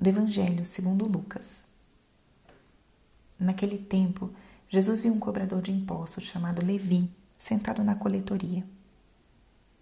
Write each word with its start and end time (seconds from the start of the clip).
do 0.00 0.08
Evangelho 0.08 0.64
segundo 0.64 1.06
Lucas. 1.06 1.66
Naquele 3.38 3.76
tempo, 3.76 4.30
Jesus 4.66 4.98
viu 5.02 5.12
um 5.12 5.18
cobrador 5.18 5.60
de 5.60 5.70
impostos 5.70 6.24
chamado 6.24 6.64
Levi 6.64 7.10
sentado 7.36 7.84
na 7.84 7.94
coletoria. 7.94 8.64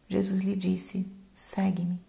Jesus 0.09 0.41
lhe 0.41 0.57
disse: 0.57 1.07
Segue-me. 1.33 2.01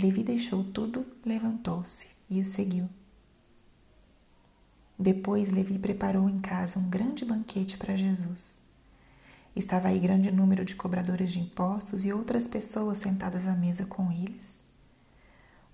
Levi 0.00 0.22
deixou 0.22 0.64
tudo, 0.64 1.04
levantou-se 1.26 2.06
e 2.30 2.40
o 2.40 2.44
seguiu. 2.44 2.88
Depois 4.98 5.50
Levi 5.50 5.78
preparou 5.78 6.26
em 6.26 6.38
casa 6.38 6.78
um 6.78 6.88
grande 6.88 7.22
banquete 7.22 7.76
para 7.76 7.98
Jesus. 7.98 8.58
Estava 9.54 9.88
aí 9.88 9.98
grande 9.98 10.30
número 10.30 10.64
de 10.64 10.74
cobradores 10.74 11.32
de 11.32 11.38
impostos 11.38 12.02
e 12.02 12.14
outras 12.14 12.48
pessoas 12.48 12.96
sentadas 12.96 13.46
à 13.46 13.54
mesa 13.54 13.84
com 13.84 14.10
eles. 14.10 14.65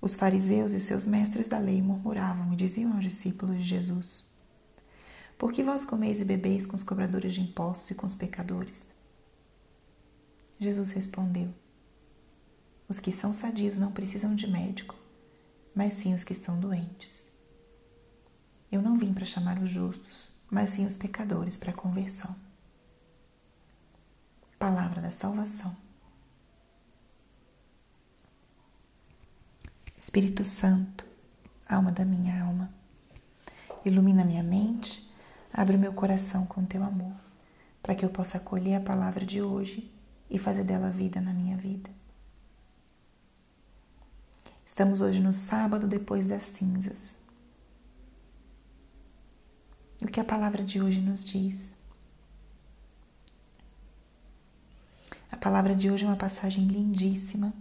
Os 0.03 0.16
fariseus 0.16 0.73
e 0.73 0.80
seus 0.80 1.07
mestres 1.07 1.46
da 1.46 1.61
lei 1.61 1.81
murmuravam 1.81 2.53
e 2.53 2.57
diziam 2.57 2.93
aos 2.93 3.04
discípulos 3.04 3.57
de 3.58 3.63
Jesus: 3.63 4.35
Por 5.39 5.53
que 5.53 5.63
vós 5.63 5.85
comeis 5.85 6.21
e 6.21 6.25
bebeis 6.25 6.67
com 6.67 6.75
os 6.75 6.82
cobradores 6.82 7.32
de 7.32 7.40
impostos 7.40 7.93
e 7.93 7.94
com 7.94 8.04
os 8.04 8.17
pecadores? 8.17 8.96
Jesus 10.58 10.91
respondeu: 10.91 11.54
Os 12.89 12.99
que 12.99 13.13
são 13.13 13.32
sadios 13.32 13.79
não 13.79 13.93
precisam 13.93 14.35
de 14.35 14.50
médico, 14.50 14.96
mas 15.72 15.93
sim 15.93 16.14
os 16.14 16.25
que 16.25 16.32
estão 16.32 16.58
doentes. 16.58 17.30
Eu 18.72 18.82
não 18.82 18.99
vim 18.99 19.14
para 19.14 19.25
chamar 19.25 19.63
os 19.63 19.71
justos, 19.71 20.32
mas 20.50 20.71
sim 20.71 20.85
os 20.85 20.96
pecadores 20.96 21.57
para 21.57 21.71
a 21.71 21.77
conversão. 21.77 22.35
Palavra 24.58 25.00
da 25.00 25.13
salvação. 25.13 25.77
Espírito 30.05 30.43
Santo, 30.43 31.07
alma 31.65 31.93
da 31.93 32.05
minha 32.05 32.42
alma, 32.42 32.75
ilumina 33.84 34.25
minha 34.25 34.42
mente, 34.42 35.09
abre 35.53 35.77
meu 35.77 35.92
coração 35.92 36.44
com 36.44 36.64
teu 36.64 36.83
amor, 36.83 37.14
para 37.81 37.94
que 37.94 38.05
eu 38.05 38.11
possa 38.11 38.36
acolher 38.36 38.75
a 38.75 38.81
palavra 38.81 39.25
de 39.25 39.41
hoje 39.41 39.89
e 40.28 40.41
fazer 40.41 40.64
dela 40.64 40.91
vida 40.91 41.20
na 41.20 41.33
minha 41.33 41.56
vida. 41.56 41.89
Estamos 44.67 45.00
hoje 45.00 45.20
no 45.20 45.33
sábado 45.33 45.86
depois 45.86 46.27
das 46.27 46.47
cinzas. 46.47 47.16
o 50.03 50.09
que 50.09 50.19
a 50.19 50.25
palavra 50.25 50.64
de 50.64 50.83
hoje 50.83 51.00
nos 51.00 51.25
diz? 51.25 51.77
A 55.31 55.37
palavra 55.37 55.77
de 55.77 55.89
hoje 55.89 56.05
é 56.05 56.09
uma 56.09 56.16
passagem 56.16 56.64
lindíssima 56.64 57.55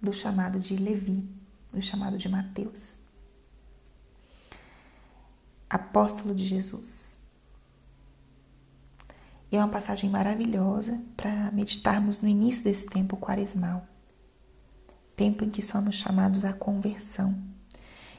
do 0.00 0.10
chamado 0.10 0.58
de 0.58 0.74
Levi, 0.74 1.35
do 1.76 1.82
chamado 1.82 2.16
de 2.16 2.26
Mateus. 2.26 3.00
Apóstolo 5.68 6.34
de 6.34 6.44
Jesus. 6.44 7.28
E 9.52 9.56
é 9.56 9.58
uma 9.58 9.68
passagem 9.68 10.08
maravilhosa 10.08 10.98
para 11.16 11.52
meditarmos 11.52 12.20
no 12.20 12.28
início 12.28 12.64
desse 12.64 12.86
tempo 12.86 13.16
quaresmal. 13.18 13.86
Tempo 15.14 15.44
em 15.44 15.50
que 15.50 15.62
somos 15.62 15.96
chamados 15.96 16.46
à 16.46 16.52
conversão. 16.54 17.36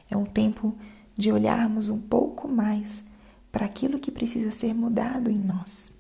É 0.10 0.16
um 0.16 0.26
tempo 0.26 0.78
de 1.18 1.32
olharmos 1.32 1.90
um 1.90 2.00
pouco 2.00 2.48
mais 2.48 3.04
para 3.52 3.66
aquilo 3.66 4.00
que 4.00 4.12
precisa 4.12 4.52
ser 4.52 4.74
mudado 4.74 5.32
em 5.32 5.38
nós. 5.38 5.98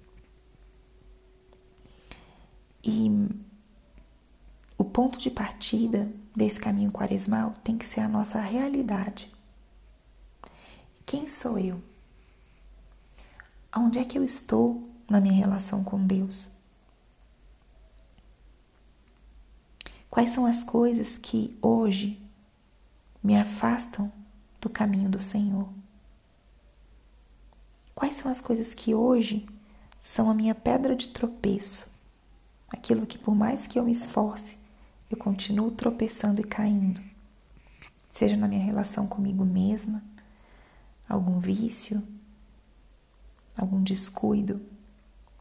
E 2.83 3.09
ponto 4.97 5.19
de 5.19 5.29
partida 5.29 6.11
desse 6.35 6.59
caminho 6.59 6.91
quaresmal 6.91 7.53
tem 7.63 7.77
que 7.77 7.85
ser 7.85 7.99
a 7.99 8.07
nossa 8.07 8.41
realidade. 8.41 9.31
Quem 11.05 11.27
sou 11.27 11.59
eu? 11.59 11.79
Onde 13.75 13.99
é 13.99 14.03
que 14.03 14.17
eu 14.17 14.23
estou 14.23 14.89
na 15.07 15.21
minha 15.21 15.35
relação 15.35 15.83
com 15.83 16.03
Deus? 16.03 16.47
Quais 20.09 20.31
são 20.31 20.47
as 20.47 20.63
coisas 20.63 21.15
que 21.15 21.55
hoje 21.61 22.19
me 23.21 23.37
afastam 23.37 24.11
do 24.59 24.67
caminho 24.67 25.11
do 25.11 25.21
Senhor? 25.21 25.69
Quais 27.93 28.15
são 28.15 28.31
as 28.31 28.41
coisas 28.41 28.73
que 28.73 28.95
hoje 28.95 29.47
são 30.01 30.27
a 30.27 30.33
minha 30.33 30.55
pedra 30.55 30.95
de 30.95 31.09
tropeço? 31.09 31.87
Aquilo 32.67 33.05
que, 33.05 33.19
por 33.19 33.35
mais 33.35 33.67
que 33.67 33.77
eu 33.77 33.83
me 33.83 33.91
esforce, 33.91 34.57
eu 35.09 35.17
continuo 35.17 35.71
tropeçando 35.71 36.41
e 36.41 36.43
caindo. 36.43 37.01
Seja 38.11 38.35
na 38.35 38.47
minha 38.47 38.63
relação 38.63 39.07
comigo 39.07 39.45
mesma, 39.45 40.03
algum 41.07 41.39
vício, 41.39 42.01
algum 43.57 43.81
descuido, 43.81 44.61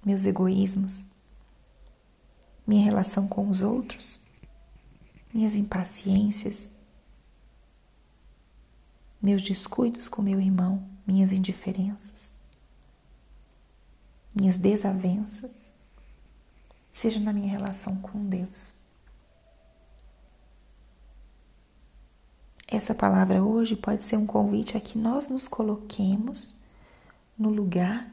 meus 0.05 0.25
egoísmos, 0.25 1.07
minha 2.67 2.85
relação 2.85 3.27
com 3.27 3.49
os 3.49 3.63
outros, 3.63 4.21
minhas 5.33 5.55
impaciências, 5.55 6.81
meus 9.21 9.43
descuidos 9.43 10.09
com 10.09 10.23
meu 10.23 10.41
irmão, 10.41 10.87
minhas 11.07 11.33
indiferenças 11.33 12.37
minhas 14.37 14.59
desavenças, 14.59 15.67
seja 16.93 17.19
na 17.19 17.33
minha 17.33 17.51
relação 17.51 17.97
com 17.97 18.23
Deus. 18.27 18.75
Essa 22.69 22.95
palavra 22.95 23.43
hoje 23.43 23.77
pode 23.77 24.03
ser 24.03 24.17
um 24.17 24.27
convite 24.27 24.77
a 24.77 24.81
que 24.81 24.99
nós 24.99 25.29
nos 25.29 25.47
coloquemos 25.47 26.57
no 27.39 27.49
lugar 27.49 28.13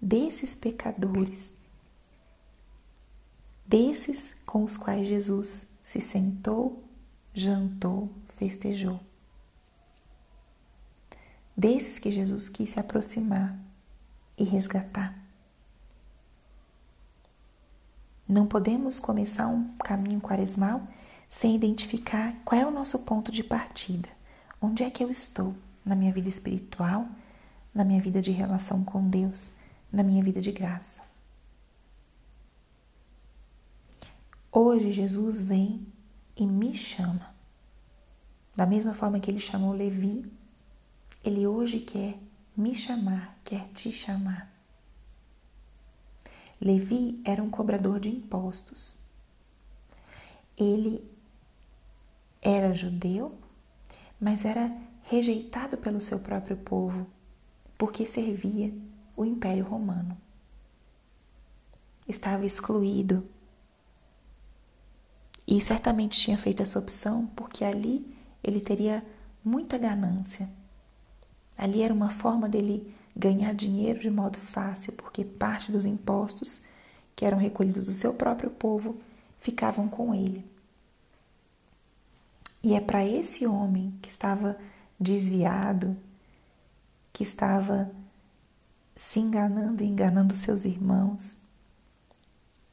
desses 0.00 0.54
pecadores, 0.54 1.54
desses 3.64 4.34
com 4.44 4.64
os 4.64 4.76
quais 4.76 5.06
Jesus 5.06 5.68
se 5.80 6.00
sentou, 6.00 6.82
jantou, 7.32 8.10
festejou, 8.36 8.98
desses 11.56 12.00
que 12.00 12.10
Jesus 12.10 12.48
quis 12.48 12.70
se 12.70 12.80
aproximar 12.80 13.56
e 14.36 14.42
resgatar. 14.42 15.16
Não 18.28 18.46
podemos 18.46 18.98
começar 18.98 19.46
um 19.46 19.68
caminho 19.78 20.20
quaresmal 20.20 20.82
sem 21.28 21.54
identificar 21.54 22.34
qual 22.44 22.60
é 22.60 22.66
o 22.66 22.70
nosso 22.70 23.00
ponto 23.00 23.30
de 23.30 23.44
partida. 23.44 24.08
Onde 24.60 24.82
é 24.82 24.90
que 24.90 25.02
eu 25.04 25.10
estou 25.10 25.54
na 25.84 25.94
minha 25.94 26.12
vida 26.12 26.28
espiritual, 26.28 27.06
na 27.74 27.84
minha 27.84 28.00
vida 28.00 28.20
de 28.20 28.30
relação 28.30 28.84
com 28.84 29.08
Deus, 29.08 29.54
na 29.92 30.02
minha 30.02 30.22
vida 30.22 30.40
de 30.40 30.50
graça. 30.52 31.02
Hoje 34.50 34.90
Jesus 34.92 35.40
vem 35.42 35.86
e 36.36 36.46
me 36.46 36.74
chama. 36.74 37.34
Da 38.56 38.66
mesma 38.66 38.92
forma 38.92 39.20
que 39.20 39.30
ele 39.30 39.38
chamou 39.38 39.72
Levi, 39.72 40.30
ele 41.22 41.46
hoje 41.46 41.80
quer 41.80 42.18
me 42.56 42.74
chamar, 42.74 43.38
quer 43.44 43.68
te 43.68 43.92
chamar. 43.92 44.52
Levi 46.60 47.20
era 47.24 47.42
um 47.42 47.50
cobrador 47.50 48.00
de 48.00 48.08
impostos. 48.08 48.96
Ele 50.56 51.08
era 52.50 52.74
judeu, 52.74 53.38
mas 54.18 54.44
era 54.44 54.74
rejeitado 55.02 55.76
pelo 55.76 56.00
seu 56.00 56.18
próprio 56.18 56.56
povo, 56.56 57.06
porque 57.76 58.06
servia 58.06 58.72
o 59.14 59.24
Império 59.24 59.64
Romano. 59.64 60.16
Estava 62.08 62.46
excluído. 62.46 63.28
E 65.46 65.60
certamente 65.60 66.18
tinha 66.18 66.38
feito 66.38 66.62
essa 66.62 66.78
opção 66.78 67.26
porque 67.36 67.64
ali 67.64 68.16
ele 68.42 68.60
teria 68.60 69.04
muita 69.44 69.76
ganância. 69.76 70.48
Ali 71.56 71.82
era 71.82 71.92
uma 71.92 72.10
forma 72.10 72.48
dele 72.48 72.94
ganhar 73.14 73.52
dinheiro 73.52 73.98
de 73.98 74.10
modo 74.10 74.38
fácil, 74.38 74.92
porque 74.94 75.24
parte 75.24 75.72
dos 75.72 75.84
impostos 75.84 76.62
que 77.14 77.24
eram 77.24 77.36
recolhidos 77.36 77.84
do 77.86 77.92
seu 77.92 78.14
próprio 78.14 78.50
povo 78.50 78.98
ficavam 79.38 79.88
com 79.88 80.14
ele. 80.14 80.57
E 82.68 82.74
é 82.74 82.82
para 82.82 83.02
esse 83.02 83.46
homem 83.46 83.98
que 84.02 84.10
estava 84.10 84.60
desviado, 85.00 85.96
que 87.14 87.22
estava 87.22 87.90
se 88.94 89.18
enganando 89.20 89.82
e 89.82 89.86
enganando 89.86 90.34
seus 90.34 90.66
irmãos, 90.66 91.38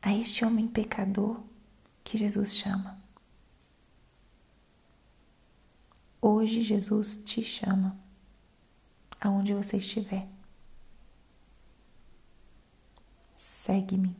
a 0.02 0.14
este 0.14 0.44
homem 0.44 0.68
pecador 0.68 1.40
que 2.04 2.18
Jesus 2.18 2.54
chama. 2.54 3.02
Hoje 6.22 6.62
Jesus 6.62 7.16
te 7.16 7.42
chama, 7.42 7.98
aonde 9.22 9.54
você 9.54 9.78
estiver. 9.78 10.28
Segue-me. 13.38 14.14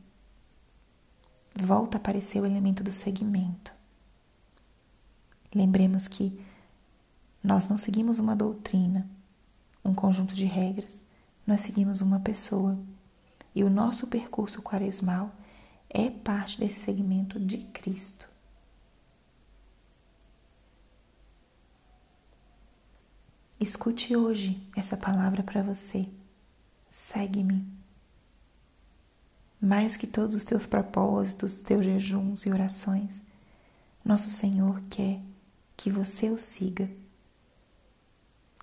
Volta 1.54 1.98
a 1.98 2.00
aparecer 2.00 2.40
o 2.40 2.46
elemento 2.46 2.82
do 2.82 2.90
segmento. 2.90 3.75
Lembremos 5.56 6.06
que 6.06 6.38
Nós 7.42 7.66
não 7.66 7.78
seguimos 7.78 8.18
uma 8.18 8.36
doutrina, 8.36 9.08
um 9.82 9.94
conjunto 9.94 10.34
de 10.34 10.44
regras, 10.44 11.04
nós 11.46 11.62
seguimos 11.62 12.02
uma 12.02 12.20
pessoa. 12.20 12.76
E 13.54 13.64
o 13.64 13.70
nosso 13.70 14.06
percurso 14.08 14.60
quaresmal 14.60 15.32
é 15.88 16.10
parte 16.10 16.58
desse 16.58 16.78
segmento 16.80 17.40
de 17.40 17.58
Cristo. 17.68 18.28
Escute 23.58 24.14
hoje 24.14 24.60
essa 24.76 24.96
palavra 24.96 25.42
para 25.42 25.62
você. 25.62 26.06
Segue-me. 26.90 27.66
Mais 29.58 29.96
que 29.96 30.06
todos 30.06 30.34
os 30.36 30.44
teus 30.44 30.66
propósitos, 30.66 31.62
teus 31.62 31.84
jejuns 31.84 32.44
e 32.44 32.50
orações, 32.50 33.22
nosso 34.04 34.28
Senhor 34.28 34.82
quer 34.90 35.20
que 35.76 35.90
você 35.90 36.30
o 36.30 36.38
siga. 36.38 36.90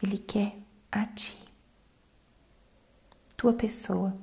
Ele 0.02 0.18
quer 0.18 0.58
a 0.92 1.06
ti, 1.06 1.38
tua 3.38 3.54
pessoa, 3.54 4.18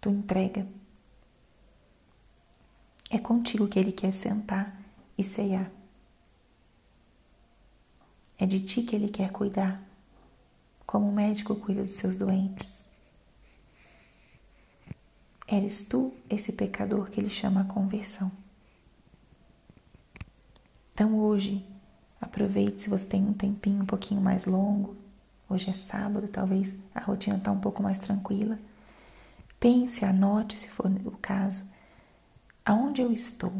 tua 0.00 0.12
entrega. 0.12 0.66
É 3.10 3.18
contigo 3.18 3.68
que 3.68 3.78
Ele 3.78 3.92
quer 3.92 4.12
sentar 4.14 4.80
e 5.18 5.24
ceiar. 5.24 5.70
É 8.38 8.46
de 8.46 8.60
ti 8.60 8.82
que 8.82 8.96
Ele 8.96 9.08
quer 9.08 9.30
cuidar, 9.30 9.82
como 10.86 11.08
o 11.08 11.12
médico 11.12 11.54
cuida 11.56 11.82
dos 11.82 11.94
seus 11.94 12.16
doentes. 12.16 12.88
Eres 15.46 15.82
tu 15.82 16.14
esse 16.30 16.52
pecador 16.52 17.10
que 17.10 17.20
Ele 17.20 17.28
chama 17.28 17.62
a 17.62 17.64
conversão. 17.64 18.32
Então 20.92 21.18
hoje, 21.18 21.66
aproveite 22.30 22.82
se 22.82 22.88
você 22.88 23.06
tem 23.06 23.22
um 23.22 23.32
tempinho 23.32 23.82
um 23.82 23.86
pouquinho 23.86 24.20
mais 24.20 24.46
longo. 24.46 24.96
Hoje 25.48 25.68
é 25.68 25.72
sábado, 25.74 26.28
talvez 26.28 26.76
a 26.94 27.00
rotina 27.00 27.36
está 27.36 27.50
um 27.50 27.60
pouco 27.60 27.82
mais 27.82 27.98
tranquila. 27.98 28.58
Pense, 29.58 30.04
anote, 30.04 30.58
se 30.58 30.68
for 30.68 30.86
o 31.04 31.18
caso, 31.18 31.64
aonde 32.64 33.02
eu 33.02 33.12
estou. 33.12 33.52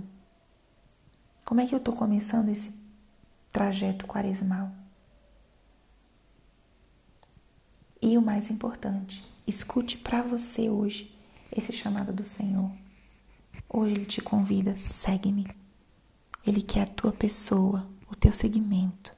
Como 1.45 1.61
é 1.61 1.67
que 1.67 1.75
eu 1.75 1.79
estou 1.79 1.95
começando 1.95 2.49
esse 2.49 2.81
trajeto 3.53 4.07
quaresmal. 4.07 4.71
E 8.01 8.17
o 8.17 8.23
mais 8.23 8.51
importante, 8.51 9.25
escute 9.47 9.99
para 9.99 10.23
você 10.23 10.71
hoje 10.71 11.15
esse 11.55 11.73
chamado 11.73 12.13
do 12.13 12.25
Senhor. 12.25 12.71
Hoje 13.69 13.95
Ele 13.95 14.07
te 14.07 14.23
convida, 14.23 14.79
segue-me. 14.79 15.47
Ele 16.47 16.63
quer 16.63 16.83
a 16.83 16.87
tua 16.87 17.13
pessoa, 17.13 17.87
o 18.11 18.17
teu 18.17 18.33
seguimento, 18.33 19.15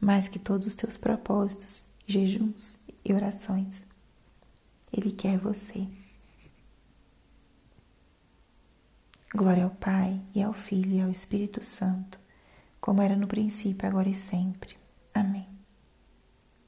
mais 0.00 0.28
que 0.28 0.38
todos 0.38 0.66
os 0.66 0.74
teus 0.74 0.96
propósitos, 0.96 1.88
jejuns 2.06 2.78
e 3.04 3.12
orações. 3.12 3.82
Ele 4.92 5.12
quer 5.12 5.38
você. 5.38 5.86
Glória 9.34 9.64
ao 9.64 9.70
Pai, 9.70 10.20
e 10.34 10.42
ao 10.42 10.52
Filho, 10.52 10.92
e 10.92 11.00
ao 11.00 11.10
Espírito 11.10 11.64
Santo 11.64 12.24
como 12.84 13.00
era 13.00 13.16
no 13.16 13.26
princípio, 13.26 13.88
agora 13.88 14.10
e 14.10 14.14
sempre. 14.14 14.76
Amém. 15.14 15.53